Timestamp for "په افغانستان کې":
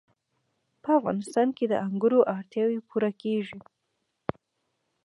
0.83-1.65